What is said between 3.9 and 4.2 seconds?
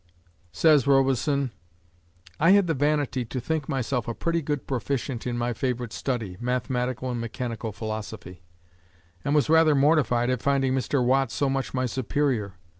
a